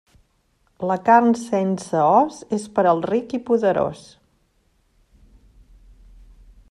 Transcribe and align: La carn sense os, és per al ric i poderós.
La 0.91 0.95
carn 1.09 1.27
sense 1.41 1.99
os, 2.05 2.39
és 2.59 2.65
per 2.79 2.85
al 2.93 3.03
ric 3.11 3.37
i 3.39 3.43
poderós. 3.51 4.01